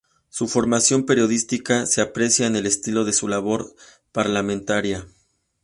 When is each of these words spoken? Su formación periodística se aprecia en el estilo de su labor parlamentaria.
Su 0.29 0.47
formación 0.47 1.05
periodística 1.05 1.85
se 1.85 2.01
aprecia 2.01 2.47
en 2.47 2.55
el 2.55 2.65
estilo 2.65 3.05
de 3.05 3.13
su 3.13 3.27
labor 3.27 3.75
parlamentaria. 4.11 5.05